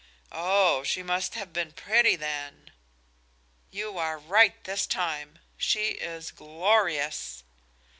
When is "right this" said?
4.17-4.87